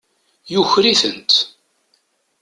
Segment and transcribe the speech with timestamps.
[0.51, 1.31] Yuker-ikent.